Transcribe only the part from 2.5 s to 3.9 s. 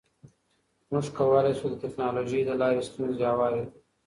لارې ستونزې هوارې کړو.